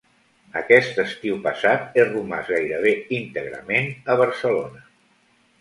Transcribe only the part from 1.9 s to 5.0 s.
he romàs gairebé íntegrament a Barcelona.